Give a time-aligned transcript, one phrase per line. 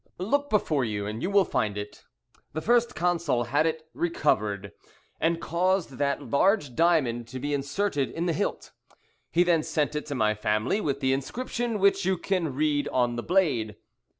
[0.17, 2.05] "Look before you and you will find it.
[2.53, 4.71] The First Consul had it recovered,
[5.19, 8.71] and caused that large diamond to be inserted in the hilt.
[9.29, 13.15] He then sent it to my family with the inscription which you can read on
[13.15, 13.75] the blade."